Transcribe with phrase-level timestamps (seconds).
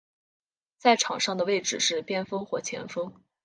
[0.79, 3.21] 在场上的位置是边锋或前锋。